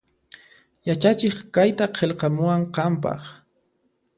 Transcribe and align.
Yachachiq 0.87 1.35
kayta 1.55 1.85
qillqamuwan 1.95 2.61
qanpaq 2.75 3.21